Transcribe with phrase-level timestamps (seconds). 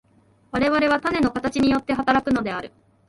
[0.51, 2.71] 我々は種の形によって働くのである。